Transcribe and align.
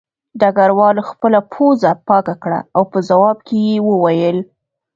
ډګروال 0.39 0.97
خپله 1.09 1.39
پوزه 1.51 1.91
پاکه 2.07 2.35
کړه 2.43 2.59
او 2.75 2.81
په 2.91 2.99
ځواب 3.09 3.37
کې 3.47 3.57
یې 3.67 3.75
وویل 3.89 4.37